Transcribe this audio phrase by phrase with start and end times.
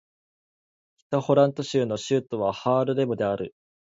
[0.97, 3.53] 北ホラント州の州都はハールレムである